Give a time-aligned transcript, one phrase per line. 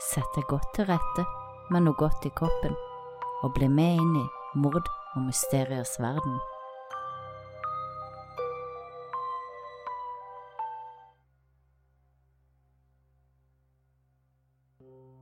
[0.00, 1.24] sett deg godt til rette
[1.70, 2.72] med noe godt i kroppen,
[3.44, 4.26] og bli med inn i
[4.60, 6.38] mord og mysteriers verden.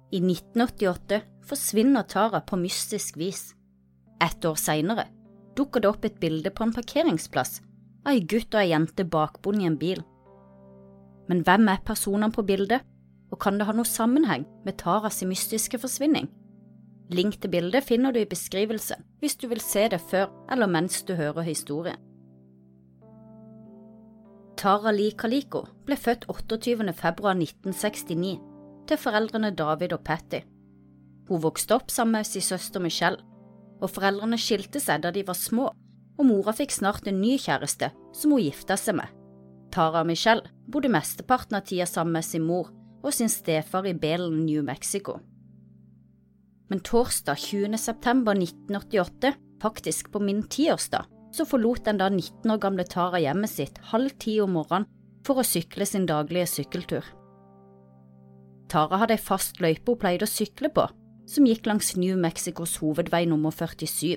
[0.08, 3.50] I 1988 forsvinner Tara på mystisk vis.
[4.24, 5.04] Ett år seinere
[5.58, 7.58] dukker det opp et bilde på en parkeringsplass
[8.06, 10.00] av ei gutt og ei jente bakbundet i en bil.
[11.28, 12.80] Men hvem er personene på bildet,
[13.38, 16.26] og kan det ha noe sammenheng med Taras mystiske forsvinning?
[17.14, 21.04] Link til bildet finner du i beskrivelsen hvis du vil se det før eller mens
[21.06, 22.00] du hører historien.
[24.58, 26.90] Tara Lee Kaliko ble født 28.
[26.98, 28.40] februar 1969
[28.90, 30.40] til foreldrene David og Patty.
[31.28, 33.22] Hun vokste opp sammen med sin søster Michelle,
[33.78, 35.68] og foreldrene skilte seg da de var små,
[36.18, 39.06] og mora fikk snart en ny kjæreste som hun gifta seg med.
[39.70, 43.94] Tara og Michelle bodde mesteparten av tida sammen med sin mor og sin stefar i
[43.94, 45.18] Belen, New Mexico.
[46.68, 47.78] Men torsdag 20.
[47.78, 49.32] september 1988,
[49.62, 54.12] faktisk på min tiårsdag, så forlot den da 19 år gamle Tara hjemmet sitt halv
[54.20, 54.88] ti om morgenen
[55.26, 57.04] for å sykle sin daglige sykkeltur.
[58.68, 60.84] Tara hadde ei fast løype hun pleide å sykle på,
[61.28, 64.16] som gikk langs New Mexicos hovedvei nummer 47.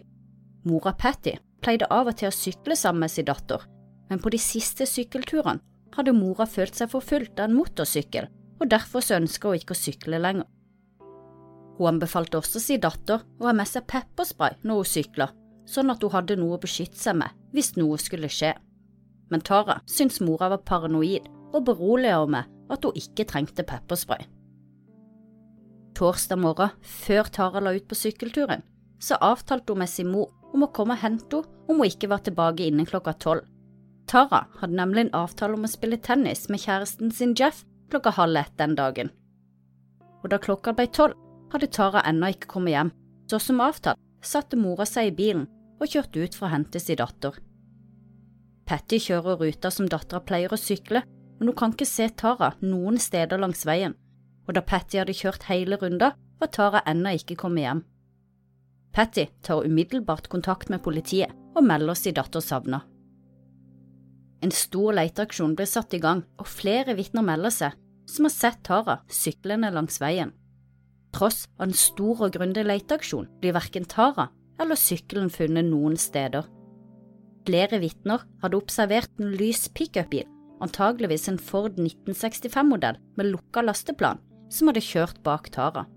[0.68, 3.64] Mora Patty pleide av og til å sykle sammen med sin datter,
[4.09, 5.64] men på de siste sykkelturene
[5.96, 8.28] hadde mora følt seg forfulgt av en motorsykkel,
[8.62, 10.48] og derfor ønska hun ikke å sykle lenger.
[11.78, 15.31] Hun anbefalte også sin datter å ha med seg pepperspray når hun sykla,
[15.66, 18.53] sånn at hun hadde noe å beskytte seg med hvis noe skulle skje.
[19.31, 24.28] Men Tara syntes mora var paranoid og beroliget henne med at hun ikke trengte pepperspray.
[25.98, 28.62] Torsdag morgen, før Tara la ut på sykkelturen,
[29.02, 32.09] så avtalte hun med sin mor om å komme og hente henne om hun ikke
[32.12, 33.48] var tilbake innen klokka tolv.
[34.12, 38.39] Tara hadde nemlig en avtale om å spille tennis med kjæresten sin Jeff klokka halv
[38.42, 39.11] ett den dagen.
[40.23, 41.17] Og da klokka ble tolv,
[41.52, 42.91] hadde Tara ennå ikke kommet hjem,
[43.28, 45.47] så som avtalt satte mora seg i bilen
[45.81, 47.40] og kjørte ut for å hente sin datter.
[48.69, 51.01] Patty kjører ruta som dattera pleier å sykle,
[51.40, 53.96] men hun kan ikke se Tara noen steder langs veien,
[54.47, 57.84] og da Patty hadde kjørt hele runda, var Tara ennå ikke kommet hjem.
[58.94, 62.84] Patty tar umiddelbart kontakt med politiet og melder sin datter savna.
[64.41, 67.78] En stor leteaksjon blir satt i gang, og flere vitner melder seg
[68.09, 70.34] som har sett Tara syklende langs veien.
[71.16, 74.30] Tross av en stor og grundig leteaksjon blir verken Tara
[74.62, 76.47] eller sykkelen funnet noen steder.
[77.47, 80.28] Flere vitner hadde observert en lys pickupbil,
[80.62, 85.88] antageligvis en Ford 1965-modell med lukka lasteplan, som hadde kjørt bak Tara.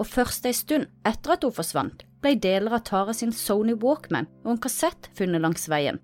[0.00, 4.28] Og først ei stund etter at hun forsvant, ble deler av Tara sin Sony Walkman
[4.44, 6.00] og en kassett funnet langs veien,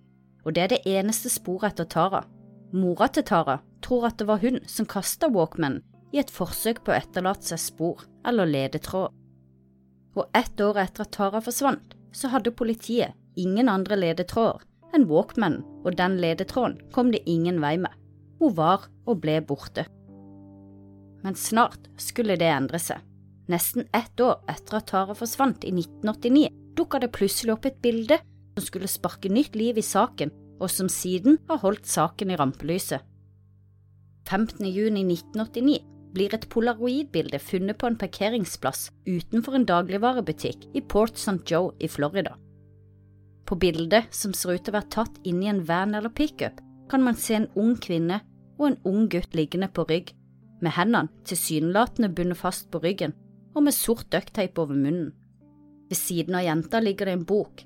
[0.47, 2.23] og det er det eneste sporet etter Tara.
[2.73, 5.81] Mora til Tara tror at det var hun som kasta Walkman
[6.15, 9.11] i et forsøk på å etterlate seg spor eller ledetråd.
[10.17, 14.63] Og ett år etter at Tara forsvant, så hadde politiet ingen andre ledetråder
[14.97, 17.93] enn Walkman, og den ledetråden kom det ingen vei med.
[18.41, 19.85] Hun var og ble borte.
[21.25, 23.03] Men snart skulle det endre seg.
[23.51, 26.49] Nesten ett år etter at Tara forsvant i 1989,
[26.79, 28.19] dukka det plutselig opp et bilde
[28.57, 33.05] som skulle sparke nytt liv i saken, og som siden har holdt saken i rampelyset.
[34.27, 34.65] 15.
[34.65, 35.83] juni 1989
[36.17, 41.43] blir et polaroidbilde funnet på en parkeringsplass utenfor en dagligvarebutikk i Port St.
[41.45, 42.33] Joe i Florida.
[43.47, 46.59] På bildet, som ser ut til å være tatt inni en van eller pickup,
[46.91, 48.23] kan man se en ung kvinne
[48.57, 50.15] og en ung gutt liggende på rygg,
[50.65, 53.13] med hendene tilsynelatende bundet fast på ryggen
[53.53, 55.13] og med sort ducktape over munnen.
[55.91, 57.66] Ved siden av jenta ligger det en bok,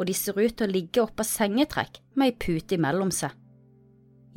[0.00, 3.34] og de ser ut til å ligge oppå sengetrekk med ei pute imellom seg.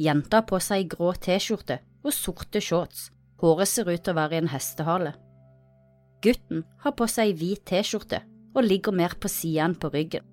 [0.04, 3.08] Jenta har på seg ei grå T-skjorte og sorte shorts,
[3.40, 5.14] håret ser ut til å være i en hestehale.
[6.24, 8.20] Gutten har på seg ei hvit T-skjorte
[8.54, 10.26] og ligger mer på sida enn på ryggen,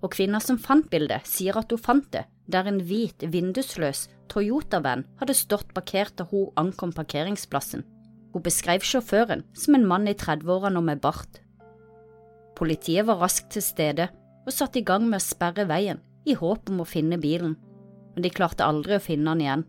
[0.00, 5.04] og kvinna som fant bildet, sier at hun fant det der en hvit, vindusløs Toyota-venn
[5.20, 7.84] hadde stått parkert da hun ankom parkeringsplassen.
[8.32, 11.42] Hun beskrev sjåføren som en mann i 30-årene og med bart.
[12.56, 14.08] Politiet var raskt til stede
[14.46, 17.56] og satte i gang med å sperre veien i håp om å finne bilen,
[18.14, 19.64] men de klarte aldri å finne den igjen.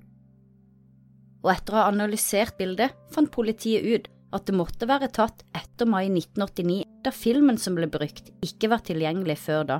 [1.43, 5.89] Og etter å ha analysert bildet fant politiet ut at det måtte være tatt etter
[5.89, 9.79] mai 1989, da filmen som ble brukt, ikke var tilgjengelig før da.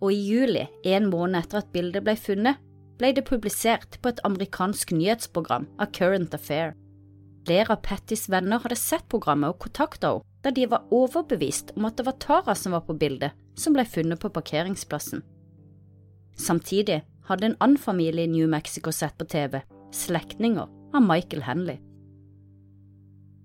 [0.00, 2.60] Og i juli, en måned etter at bildet ble funnet,
[3.00, 6.74] ble det publisert på et amerikansk nyhetsprogram av Current Affair.
[7.46, 11.84] Flere av Pattys venner hadde sett programmet og kontakta henne, da de var overbevist om
[11.84, 15.20] at det var Tara som var på bildet, som ble funnet på parkeringsplassen.
[16.40, 19.60] Samtidig hadde en annen familie i New Mexico sett på TV,
[19.92, 20.64] slektninger
[20.96, 21.76] av Michael Henley.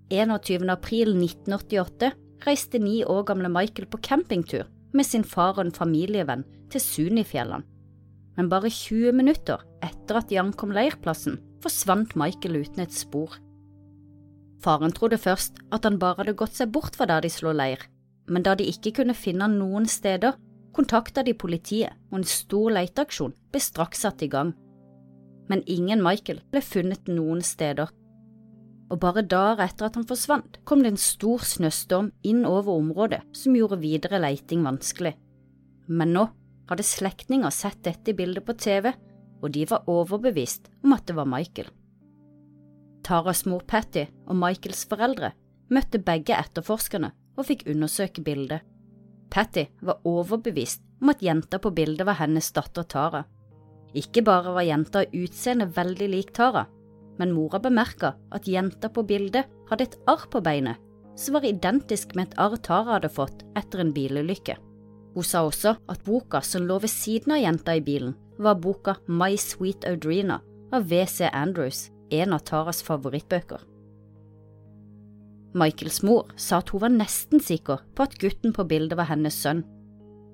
[0.08, 0.70] 21.
[0.70, 2.12] april 1988
[2.46, 4.64] reiste ni år gamle Michael på campingtur
[4.94, 7.66] med sin far og en familievenn til Sunifjellene.
[8.36, 13.32] Men bare 20 minutter etter at de ankom leirplassen, forsvant Michael uten et spor.
[14.64, 17.82] Faren trodde først at han bare hadde gått seg bort fra der de slo leir,
[18.30, 20.36] men da de ikke kunne finne han noen steder,
[20.76, 24.52] kontakta de politiet, og en stor leteaksjon ble straks satt i gang.
[25.48, 27.92] Men ingen Michael ble funnet noen steder.
[28.90, 33.22] Og bare dager etter at han forsvant, kom det en stor snøstorm inn over området
[33.34, 35.14] som gjorde videre leiting vanskelig.
[35.86, 36.26] Men nå
[36.70, 38.90] hadde slektninger sett dette bildet på TV,
[39.42, 41.68] og de var overbevist om at det var Michael.
[43.06, 45.32] Taras mor Patty og Michaels foreldre
[45.70, 48.64] møtte begge etterforskerne og fikk undersøke bildet.
[49.30, 53.24] Patty var overbevist om at jenta på bildet var hennes datter Tara.
[53.94, 56.66] Ikke bare var jenta i utseende veldig lik Tara,
[57.18, 60.82] men mora bemerka at jenta på bildet hadde et arr på beinet
[61.16, 64.56] som var identisk med et arr Tara hadde fått etter en bilulykke.
[65.16, 68.98] Hun sa også at boka som lå ved siden av jenta i bilen, var boka
[69.08, 70.42] My Sweet Audrina
[70.76, 73.62] av WC Andrews, en av Taras favorittbøker.
[75.56, 79.36] Michaels mor sa at hun var nesten sikker på at gutten på bildet var hennes
[79.40, 79.64] sønn,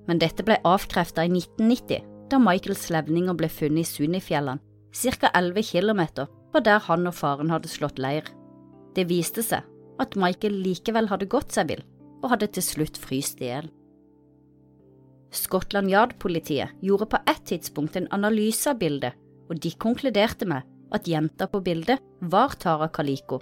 [0.07, 4.59] men dette ble avkreftet i 1990, da Michaels levninger ble funnet i Sunnifjellene,
[4.93, 5.29] ca.
[5.33, 6.01] 11 km
[6.53, 8.27] var der han og faren hadde slått leir.
[8.93, 9.63] Det viste seg
[10.01, 11.85] at Michael likevel hadde gått seg vill,
[12.21, 13.71] og hadde til slutt fryst i hjel.
[15.33, 19.15] Scotland Yard-politiet gjorde på ett tidspunkt en analyse av bildet,
[19.49, 23.41] og de konkluderte med at jenta på bildet var Tara Kaliko.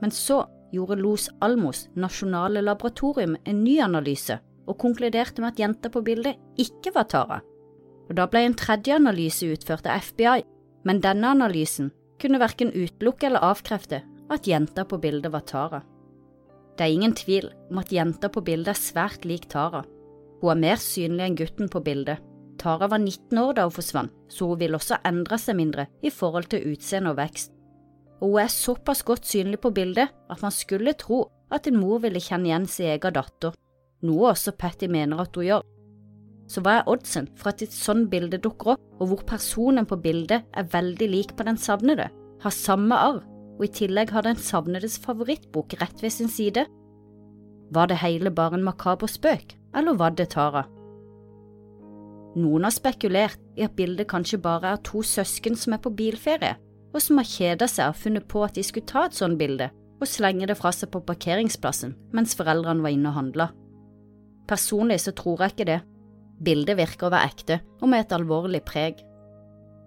[0.00, 5.90] Men så gjorde Los Almos nasjonale laboratorium en ny analyse og konkluderte med at jenta
[5.92, 7.40] på bildet ikke var Tara.
[8.08, 10.44] Og Da ble en tredje analyse utført av FBI,
[10.84, 11.90] men denne analysen
[12.20, 15.82] kunne verken utelukke eller avkrefte at jenta på bildet var Tara.
[16.76, 19.84] Det er ingen tvil om at jenta på bildet er svært lik Tara.
[20.42, 22.20] Hun er mer synlig enn gutten på bildet.
[22.58, 26.10] Tara var 19 år da hun forsvant, så hun vil også endre seg mindre i
[26.10, 27.56] forhold til utseende og vekst
[28.20, 32.00] og hun er såpass godt synlig på bildet at man skulle tro at en mor
[32.02, 33.54] ville kjenne igjen sin egen datter,
[34.02, 35.64] noe også Patty mener at hun gjør.
[36.50, 39.98] Så hva er oddsen for at et sånt bilde dukker opp, og hvor personen på
[40.02, 42.08] bildet er veldig lik på den savnede,
[42.42, 43.22] har samme arv,
[43.56, 46.66] og i tillegg har den savnedes favorittbok rett ved sin side?
[47.74, 50.66] Var det hele bare en makaber spøk, eller var det Tara?
[52.36, 56.56] Noen har spekulert i at bildet kanskje bare er to søsken som er på bilferie,
[56.92, 59.70] og som har kjeda seg og funnet på at de skulle ta et sånt bilde
[59.96, 63.46] og slenge det fra seg på parkeringsplassen mens foreldrene var inne og handla.
[64.48, 65.78] Personlig så tror jeg ikke det.
[66.44, 69.00] Bildet virker å være ekte og med et alvorlig preg.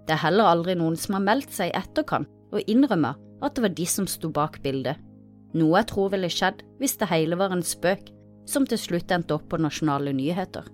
[0.08, 3.64] Det er heller aldri noen som har meldt seg i etterkant og innrømmer at det
[3.68, 4.98] var de som sto bak bildet,
[5.54, 8.10] noe jeg tror ville skjedd hvis det hele var en spøk
[8.50, 10.66] som til slutt endte opp på nasjonale nyheter.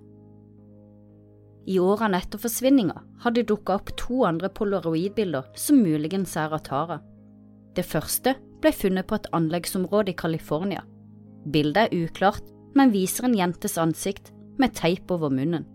[1.66, 6.62] I årene etter forsvinninga har det dukka opp to andre polaroidbilder som muligens er av
[6.66, 7.00] Tara.
[7.74, 10.84] Det første ble funnet på et anleggsområde i California.
[11.50, 12.46] Bildet er uklart,
[12.76, 14.30] men viser en jentes ansikt
[14.60, 15.66] med teip over munnen.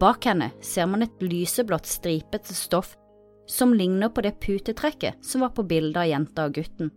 [0.00, 2.96] Bak henne ser man et lyseblått stripete stoff
[3.46, 6.90] som ligner på det putetrekket som var på bildet av jenta og gutten.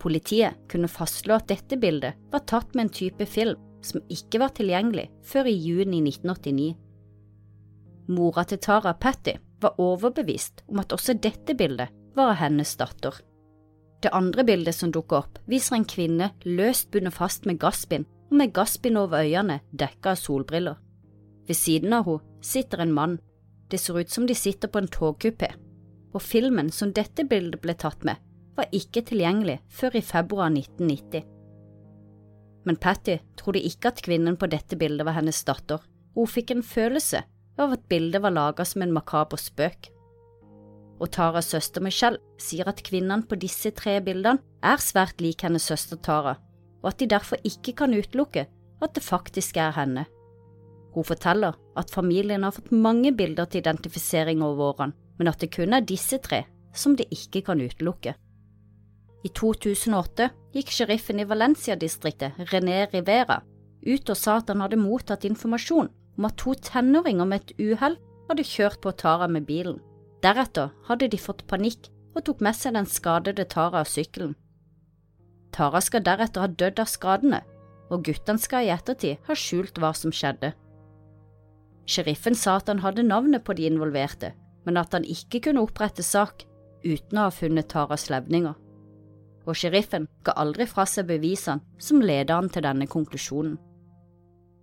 [0.00, 4.54] Politiet kunne fastslå at dette bildet var tatt med en type film som ikke var
[4.56, 6.74] tilgjengelig før i juni 1989.
[8.10, 13.14] Mora til Tara Patty var overbevist om at også dette bildet var av hennes datter.
[14.00, 18.38] Det andre bildet som dukker opp, viser en kvinne løst bundet fast med gassbind og
[18.40, 20.78] med gassbind over øynene dekka av solbriller.
[21.46, 23.18] Ved siden av henne sitter en mann.
[23.70, 25.52] Det ser ut som de sitter på en togkupé.
[26.14, 28.16] Og filmen som dette bildet ble tatt med,
[28.56, 31.39] var ikke tilgjengelig før i februar 1990
[32.64, 35.80] men Patty trodde ikke at kvinnen på dette bildet var hennes datter,
[36.14, 37.22] hun fikk en følelse
[37.60, 39.90] av at bildet var laget som en makaber spøk.
[41.00, 45.64] Og Taras søster Michelle sier at kvinnene på disse tre bildene er svært lik hennes
[45.64, 46.36] søster Tara,
[46.82, 48.46] og at de derfor ikke kan utelukke
[48.80, 50.06] at det faktisk er henne.
[50.94, 55.52] Hun forteller at familien har fått mange bilder til identifisering over årene, men at det
[55.54, 58.14] kun er disse tre som de ikke kan utelukke.
[59.20, 63.42] I 2008 gikk sheriffen i Valencia-distriktet, René Rivera,
[63.84, 67.96] ut og sa at han hadde mottatt informasjon om at to tenåringer med et uhell
[68.30, 69.80] hadde kjørt på Tara med bilen.
[70.24, 74.34] Deretter hadde de fått panikk og tok med seg den skadede Tara av sykkelen.
[75.52, 77.40] Tara skal deretter ha dødd av skadene,
[77.90, 80.52] og guttene skal i ettertid ha skjult hva som skjedde.
[81.90, 84.32] Sheriffen sa at han hadde navnet på de involverte,
[84.64, 86.44] men at han ikke kunne opprette sak
[86.84, 88.54] uten å ha funnet Taras levninger.
[89.50, 93.58] Og sheriffen ga aldri fra seg bevisene som ledet han til denne konklusjonen.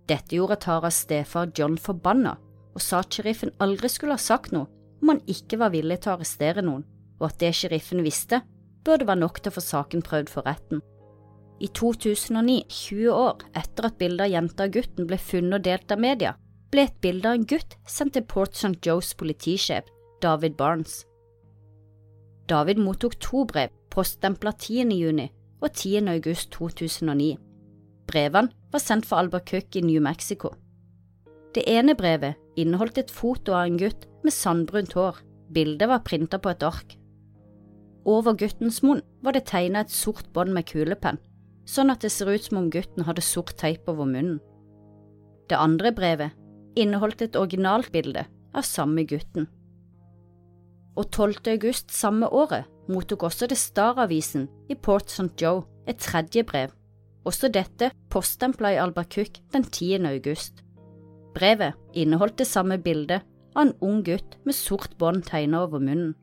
[0.08, 2.38] Dette gjorde Taras stefar John forbanna,
[2.74, 4.68] og sa at sheriffen aldri skulle ha sagt noe
[5.02, 6.84] om han ikke var villig til å arrestere noen,
[7.20, 8.40] og at det sheriffen visste,
[8.86, 10.82] burde være nok til å få saken prøvd for retten.
[11.60, 15.94] I 2009, 20 år etter at bildet av jenta og gutten ble funnet og delt
[15.94, 16.34] av media,
[16.70, 18.76] ble et bilde av en gutt sendt til Port St.
[18.84, 19.86] Joes politisjef,
[20.22, 21.02] David Barnes.
[22.48, 24.88] David mottok to brev, poststempla 10.
[24.96, 25.26] juni
[25.60, 26.06] og 10.
[26.08, 27.34] august 2009.
[28.08, 30.54] Brevene var sendt fra Albuquerque i New Mexico.
[31.52, 35.18] Det ene brevet inneholdt et foto av en gutt med sandbrunt hår.
[35.52, 36.96] Bildet var printa på et ark.
[38.08, 41.20] Over guttens munn var det tegna et sort bånd med kulepenn,
[41.68, 44.40] sånn at det ser ut som om gutten hadde sort teip over munnen.
[45.48, 46.32] Det andre brevet
[46.80, 48.24] inneholdt et originalt bilde
[48.56, 49.48] av samme gutten.
[50.98, 51.46] Og 12.
[51.54, 55.30] august samme året mottok også det Star-avisen i Port St.
[55.38, 56.72] Joe et tredje brev,
[57.24, 60.04] også dette poststempla i Albuquerque den 10.
[60.10, 60.64] august.
[61.36, 63.22] Brevet inneholdt det samme bildet
[63.54, 66.16] av en ung gutt med sort bånd tegna over munnen.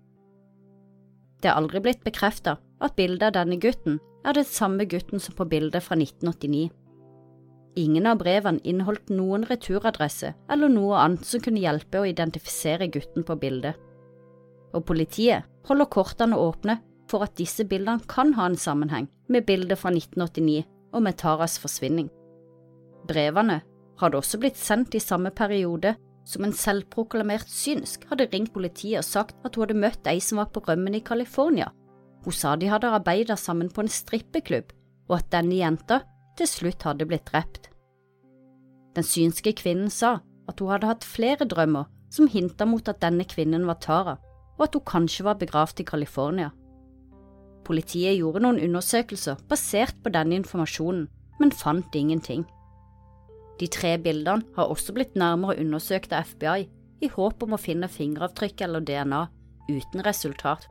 [1.42, 5.38] Det er aldri blitt bekreftet at bildet av denne gutten er det samme gutten som
[5.38, 6.68] på bildet fra 1989.
[7.80, 13.28] Ingen av brevene inneholdt noen returadresse eller noe annet som kunne hjelpe å identifisere gutten
[13.28, 13.76] på bildet.
[14.76, 16.80] Og politiet holder kortene åpne
[17.10, 20.66] for at disse bildene kan ha en sammenheng med bildet fra 1989
[20.96, 22.10] og med Taras forsvinning.
[23.08, 23.62] Brevene
[24.02, 29.08] hadde også blitt sendt i samme periode som en selvproklamert synsk hadde ringt politiet og
[29.08, 31.70] sagt at hun hadde møtt ei som var på rømmen i California.
[32.26, 34.72] Hun sa de hadde arbeidet sammen på en strippeklubb,
[35.10, 36.02] og at denne jenta
[36.38, 37.70] til slutt hadde blitt drept.
[38.98, 40.18] Den synske kvinnen sa
[40.50, 44.16] at hun hadde hatt flere drømmer som hinta mot at denne kvinnen var Tara,
[44.58, 46.52] og at hun kanskje var begravd i California.
[47.66, 51.08] Politiet gjorde noen undersøkelser basert på denne informasjonen,
[51.40, 52.46] men fant ingenting.
[53.60, 56.68] De tre bildene har også blitt nærmere undersøkt av FBI
[57.04, 59.26] i håp om å finne fingeravtrykk eller DNA,
[59.70, 60.68] uten resultat.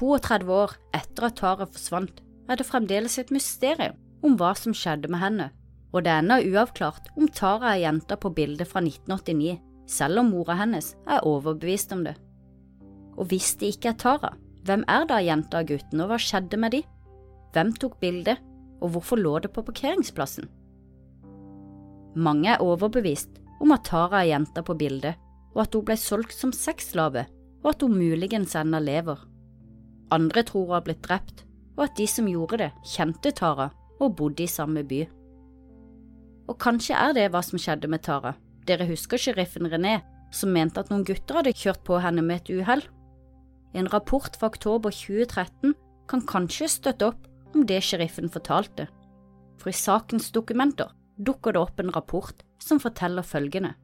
[0.00, 5.10] 32 år etter at Tara forsvant, er det fremdeles et mysterium om hva som skjedde
[5.12, 5.50] med henne,
[5.92, 10.32] og det er ennå uavklart om Tara er jenta på bildet fra 1989, selv om
[10.32, 12.16] mora hennes er overbevist om det.
[13.18, 14.32] Og hvis det ikke er Tara,
[14.66, 16.82] hvem er da jenta og gutten, og hva skjedde med de?
[17.52, 18.40] Hvem tok bildet,
[18.82, 20.48] og hvorfor lå det på parkeringsplassen?
[22.16, 25.18] Mange er overbevist om at Tara er jenta på bildet,
[25.54, 27.26] og at hun ble solgt som sexslave,
[27.62, 29.20] og at hun muligens ennå lever.
[30.12, 31.44] Andre tror hun har blitt drept,
[31.76, 33.70] og at de som gjorde det, kjente Tara
[34.02, 35.04] og bodde i samme by.
[36.50, 38.34] Og kanskje er det hva som skjedde med Tara.
[38.66, 40.00] Dere husker sheriffen René,
[40.34, 42.82] som mente at noen gutter hadde kjørt på henne med et uhell?
[43.74, 45.74] En rapport fra oktober 2013
[46.08, 48.88] kan kanskje støtte opp om det sheriffen fortalte,
[49.60, 53.74] for i sakens dokumenter dukker det opp en rapport som forteller følgende.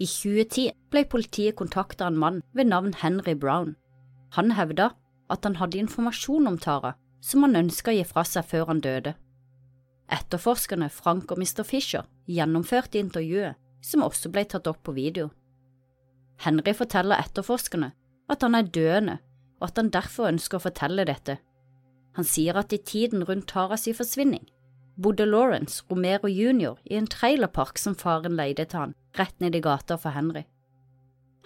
[0.00, 3.76] I 2010 ble politiet kontaktet av en mann ved navn Henry Brown.
[4.36, 4.90] Han hevda
[5.30, 8.80] at han hadde informasjon om Tara som han ønska å gi fra seg før han
[8.82, 9.14] døde.
[10.12, 11.62] Etterforskerne Frank og Mr.
[11.64, 15.30] Fisher gjennomførte intervjuet, som også ble tatt opp på video.
[16.42, 17.92] Henry forteller etterforskerne
[18.30, 19.18] at han er døende,
[19.60, 21.38] og at han derfor ønsker å fortelle dette.
[22.16, 24.44] Han sier at i tiden rundt Taras forsvinning
[25.02, 26.76] bodde Lawrence Romero jr.
[26.84, 30.44] i en trailerpark som faren leide til han, rett ned i gata for Henry.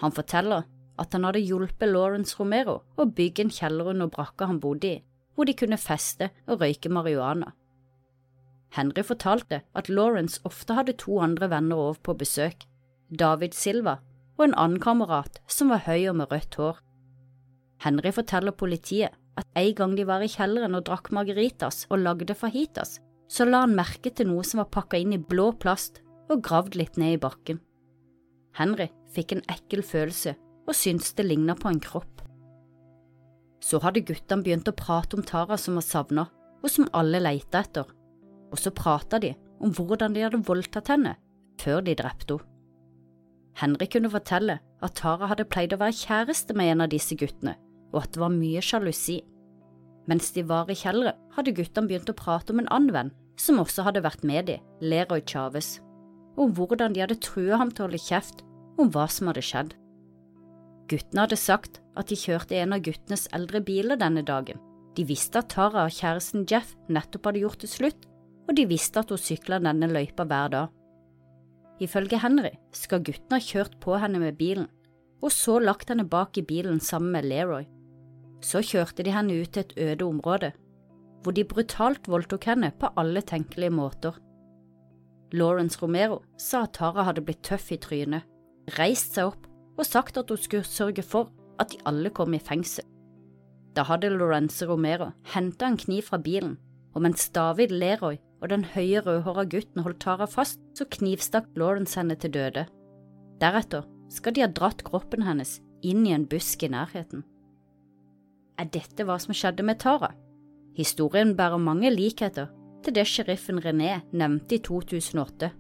[0.03, 0.67] Han forteller
[0.99, 5.05] at han hadde hjulpet Lawrence Romero å bygge en kjeller under brakka han bodde i,
[5.35, 7.53] hvor de kunne feste og røyke marihuana.
[8.75, 12.67] Henry fortalte at Lawrence ofte hadde to andre venner over på besøk,
[13.09, 14.01] David Silva
[14.37, 16.81] og en annen kamerat som var høy og med rødt hår.
[17.85, 22.37] Henry forteller politiet at en gang de var i kjelleren og drakk margaritas og lagde
[22.37, 26.01] fajitas, så la han merke til noe som var pakka inn i blå plast
[26.33, 27.61] og gravd litt ned i bakken.
[28.57, 32.23] Henry fikk en ekkel følelse og syntes det ligna på en kropp.
[33.63, 36.27] Så hadde guttene begynt å prate om Tara som var savna,
[36.63, 37.87] og som alle leita etter,
[38.51, 41.17] og så prata de om hvordan de hadde voldtatt henne
[41.61, 42.56] før de drepte henne.
[43.57, 47.57] Henrik kunne fortelle at Tara hadde pleid å være kjæreste med en av disse guttene,
[47.95, 49.23] og at det var mye sjalusi.
[50.07, 53.61] Mens de var i kjelleren, hadde guttene begynt å prate om en annen venn som
[53.61, 55.79] også hadde vært med de, Leroy Chávez,
[56.37, 58.45] om hvordan de hadde trua ham til å holde kjeft
[58.81, 59.75] om hva som hadde skjedd.
[60.91, 64.61] Guttene hadde sagt at de kjørte en av guttenes eldre biler denne dagen.
[64.97, 68.07] De visste at Tara og kjæresten Jeff nettopp hadde gjort det slutt,
[68.47, 70.76] og de visste at hun sykla denne løypa hver dag.
[71.83, 74.69] Ifølge Henry skal guttene ha kjørt på henne med bilen,
[75.23, 77.67] og så lagt henne bak i bilen sammen med Leroy.
[78.45, 80.53] Så kjørte de henne ut til et øde område,
[81.23, 84.17] hvor de brutalt voldtok henne på alle tenkelige måter.
[85.33, 88.25] Lawrence Romero sa at Tara hadde blitt tøff i trynet,
[88.79, 92.41] reist seg opp og sagt at hun skulle sørge for at de alle kom i
[92.41, 92.85] fengsel.
[93.77, 96.57] Da hadde Lorence Romero henta en kniv fra bilen,
[96.95, 101.99] og mens David Leroy og den høye rødhåra gutten holdt Tara fast, så knivstakk Lawrence
[101.99, 102.67] henne til døde.
[103.41, 107.25] Deretter skal de ha dratt kroppen hennes inn i en busk i nærheten.
[108.57, 110.13] Er dette hva som skjedde med Tara?
[110.77, 112.51] Historien bærer mange likheter
[112.85, 115.51] til det sheriffen René nevnte i 2008,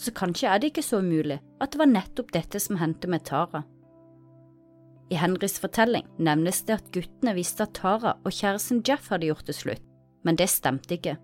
[0.00, 3.26] så kanskje er det ikke så umulig at det var nettopp dette som hendte med
[3.28, 3.64] Tara.
[5.10, 9.48] I Henrys fortelling nevnes det at guttene visste at Tara og kjæresten Jeff hadde gjort
[9.50, 9.82] det slutt,
[10.24, 11.16] men det stemte ikke.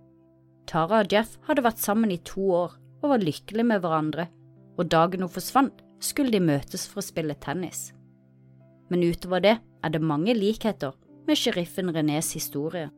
[0.66, 4.26] Tara og Jeff hadde vært sammen i to år og var lykkelige med hverandre,
[4.76, 7.90] og dagen hun forsvant, skulle de møtes for å spille tennis.
[8.90, 10.94] Men utover det er det mange likheter
[11.26, 12.90] med sheriffen Renés historie.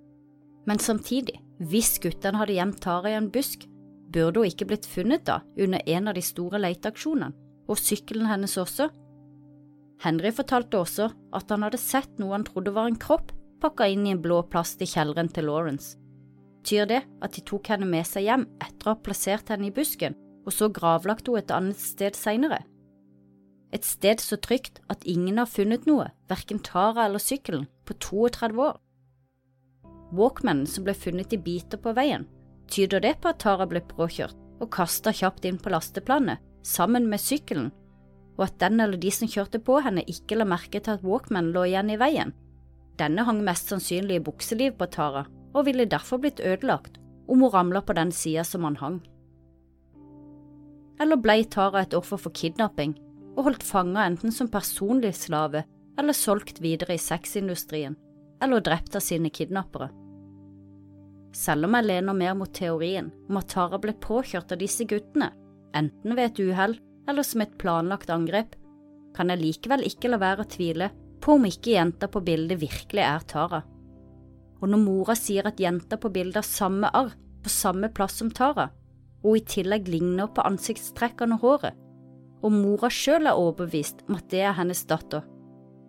[0.68, 1.38] Men samtidig,
[1.70, 3.64] hvis guttene hadde gjemt Tara i en busk,
[4.12, 7.32] burde hun ikke blitt funnet da under en av de store leteaksjonene,
[7.68, 8.88] og sykkelen hennes også?
[10.02, 13.32] Henry fortalte også at han hadde sett noe han trodde var en kropp
[13.62, 15.96] pakka inn i en blå plast i kjelleren til Lawrence.
[16.68, 19.72] Betyr det at de tok henne med seg hjem etter å ha plassert henne i
[19.72, 20.12] busken,
[20.44, 22.58] og så gravlagt henne et annet sted senere?
[23.72, 28.60] Et sted så trygt at ingen har funnet noe, verken Tara eller sykkelen, på 32
[28.66, 28.76] år.
[30.12, 32.28] Walkmanen som ble funnet i biter på veien,
[32.68, 37.24] tyder det på at Tara ble påkjørt og kasta kjapt inn på lasteplanet sammen med
[37.24, 37.72] sykkelen,
[38.36, 41.48] og at den eller de som kjørte på henne ikke la merke til at Walkman
[41.56, 42.36] lå igjen i veien.
[43.00, 45.24] Denne hang mest sannsynlig i bukseliv på Tara
[45.58, 48.98] og ville derfor blitt ødelagt om hun ramla på den sida som han hang.
[51.02, 52.96] Eller ble Tara et offer for kidnapping
[53.36, 55.64] og holdt fanga enten som personlig slave
[55.98, 57.96] eller solgt videre i sexindustrien,
[58.42, 59.90] eller drept av sine kidnappere.
[61.34, 65.30] Selv om jeg lener mer mot teorien om at Tara ble påkjørt av disse guttene,
[65.76, 66.78] enten ved et uhell
[67.08, 68.54] eller som et planlagt angrep,
[69.14, 70.90] kan jeg likevel ikke la være å tvile
[71.22, 73.62] på om ikke jenta på bildet virkelig er Tara.
[74.58, 78.30] Og når mora sier at jenta på bildet har samme arr på samme plass som
[78.34, 78.68] Tara,
[79.22, 81.78] og i tillegg ligner på ansiktstrekkene og håret,
[82.42, 85.24] og mora sjøl er overbevist om at det er hennes datter,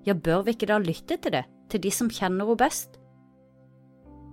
[0.05, 2.97] ja, bør vi ikke da lytte til det, til de som kjenner henne best?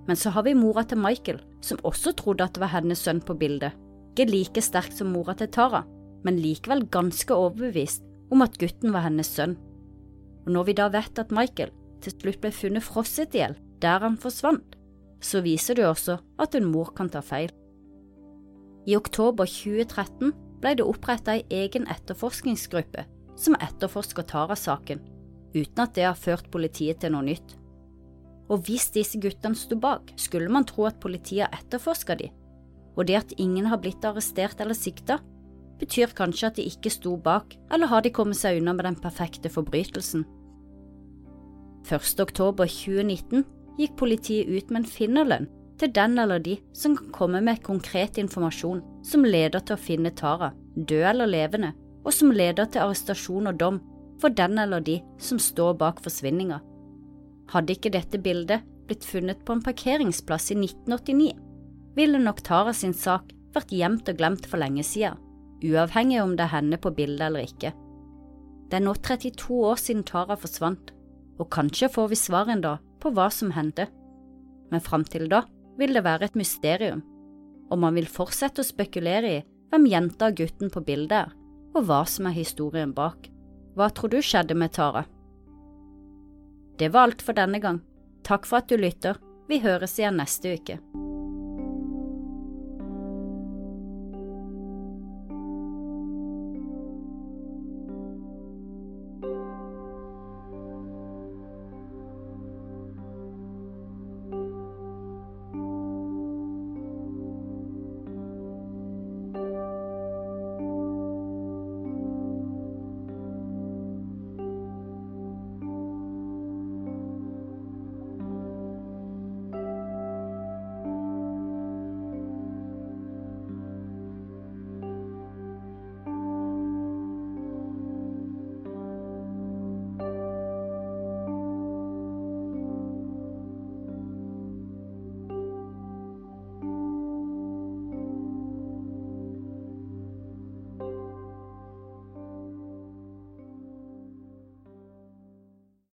[0.06, 3.20] Men så har vi mora til Michael, som også trodde at det var hennes sønn
[3.20, 3.74] på bildet,
[4.14, 5.82] ikke like sterk som mora til Tara,
[6.24, 9.56] men likevel ganske overbevist om at gutten var hennes sønn.
[10.46, 14.02] Og når vi da vet at Michael til slutt ble funnet frosset i hjel der
[14.04, 14.76] han forsvant,
[15.20, 17.52] så viser det også at en mor kan ta feil.
[18.86, 23.04] I oktober 2013 ble det oppretta ei egen etterforskningsgruppe
[23.36, 25.00] som etterforsker Tara-saken,
[25.56, 27.56] uten at det har ført politiet til noe nytt.
[28.46, 32.30] Og hvis disse guttene sto bak, skulle man tro at politiet etterforska de,
[32.96, 35.18] og det at ingen har blitt arrestert eller sikta,
[35.80, 39.00] betyr kanskje at de ikke sto bak, eller har de kommet seg unna med den
[39.02, 40.24] perfekte forbrytelsen.
[41.86, 43.55] 1.
[43.76, 47.40] oktober 2019 gikk politiet ut med en finnerlønn til den eller de som kan komme
[47.44, 52.66] med konkret informasjon som leder til å finne Tara, død eller levende, og som leder
[52.66, 53.80] til arrestasjon og dom
[54.20, 56.60] for den eller de som står bak forsvinninga.
[57.52, 61.36] Hadde ikke dette bildet blitt funnet på en parkeringsplass i 1989,
[61.96, 65.20] ville nok Tara sin sak vært gjemt og glemt for lenge siden,
[65.64, 67.72] uavhengig om det er henne på bildet eller ikke.
[68.70, 70.92] Det er nå 32 år siden Tara forsvant,
[71.36, 73.88] og kanskje får vi svar en dag på hva som hendte,
[74.72, 75.44] men fram til da
[75.78, 77.02] vil det være et mysterium,
[77.70, 81.34] og man vil fortsette å spekulere i hvem jenta og gutten på bildet er,
[81.76, 83.28] og hva som er historien bak.
[83.76, 85.04] Hva tror du skjedde med Tara?
[86.80, 87.82] Det var alt for denne gang.
[88.24, 89.20] Takk for at du lytter.
[89.48, 90.80] Vi høres igjen neste uke.